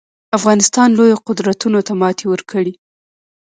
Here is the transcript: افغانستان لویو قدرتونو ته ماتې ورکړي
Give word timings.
افغانستان 0.37 0.89
لویو 0.97 1.23
قدرتونو 1.27 1.79
ته 1.87 1.93
ماتې 2.01 2.25
ورکړي 2.29 2.73